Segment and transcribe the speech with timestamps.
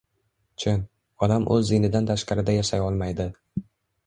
[0.63, 0.79] Chin,
[1.27, 3.29] odam o‘z dinidan tashqarida yashay olmaydi.